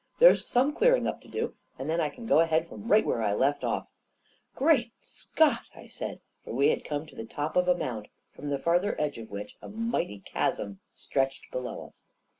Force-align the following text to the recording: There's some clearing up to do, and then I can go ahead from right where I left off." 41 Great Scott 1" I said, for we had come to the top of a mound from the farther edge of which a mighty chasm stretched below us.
There's 0.17 0.49
some 0.49 0.73
clearing 0.73 1.05
up 1.05 1.21
to 1.21 1.27
do, 1.27 1.53
and 1.77 1.87
then 1.87 2.01
I 2.01 2.09
can 2.09 2.25
go 2.25 2.39
ahead 2.39 2.67
from 2.67 2.87
right 2.91 3.05
where 3.05 3.21
I 3.21 3.33
left 3.35 3.63
off." 3.63 3.87
41 4.55 4.55
Great 4.75 4.93
Scott 5.01 5.61
1" 5.75 5.83
I 5.83 5.87
said, 5.87 6.21
for 6.43 6.53
we 6.53 6.69
had 6.69 6.83
come 6.83 7.05
to 7.05 7.15
the 7.15 7.23
top 7.23 7.55
of 7.55 7.67
a 7.67 7.77
mound 7.77 8.07
from 8.33 8.49
the 8.49 8.57
farther 8.57 8.99
edge 8.99 9.19
of 9.19 9.29
which 9.29 9.57
a 9.61 9.69
mighty 9.69 10.17
chasm 10.21 10.79
stretched 10.91 11.51
below 11.51 11.83
us. 11.85 12.03